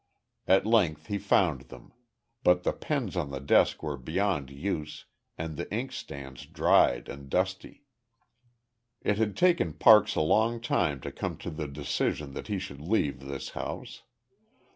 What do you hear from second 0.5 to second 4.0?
length he found them; but the pens on the desk were